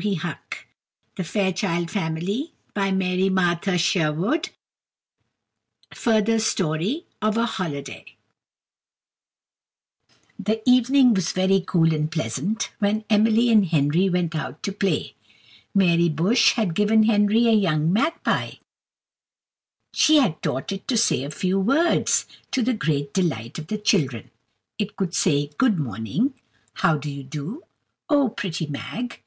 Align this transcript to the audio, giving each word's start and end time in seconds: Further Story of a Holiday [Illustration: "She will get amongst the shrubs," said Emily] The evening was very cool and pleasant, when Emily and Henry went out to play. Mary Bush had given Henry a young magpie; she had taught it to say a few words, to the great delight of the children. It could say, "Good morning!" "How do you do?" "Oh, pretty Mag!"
Further 0.00 0.14
Story 1.22 1.84
of 1.92 1.92
a 1.92 1.92
Holiday 1.92 2.54
[Illustration: 2.74 2.88
"She 2.88 2.88
will 2.88 3.18
get 3.18 3.20
amongst 3.26 3.62
the 3.66 3.76
shrubs," 3.76 4.50
said 5.92 6.28
Emily] 6.30 7.06
The 10.38 10.62
evening 10.64 11.12
was 11.12 11.32
very 11.32 11.60
cool 11.66 11.92
and 11.92 12.10
pleasant, 12.10 12.72
when 12.78 13.04
Emily 13.10 13.50
and 13.50 13.66
Henry 13.66 14.08
went 14.08 14.34
out 14.34 14.62
to 14.62 14.72
play. 14.72 15.12
Mary 15.74 16.08
Bush 16.08 16.52
had 16.52 16.74
given 16.74 17.02
Henry 17.02 17.46
a 17.46 17.52
young 17.52 17.92
magpie; 17.92 18.52
she 19.92 20.16
had 20.16 20.40
taught 20.40 20.72
it 20.72 20.88
to 20.88 20.96
say 20.96 21.24
a 21.24 21.30
few 21.30 21.60
words, 21.60 22.24
to 22.52 22.62
the 22.62 22.72
great 22.72 23.12
delight 23.12 23.58
of 23.58 23.66
the 23.66 23.76
children. 23.76 24.30
It 24.78 24.96
could 24.96 25.14
say, 25.14 25.50
"Good 25.58 25.78
morning!" 25.78 26.32
"How 26.76 26.96
do 26.96 27.10
you 27.10 27.22
do?" 27.22 27.64
"Oh, 28.08 28.30
pretty 28.30 28.66
Mag!" 28.66 29.20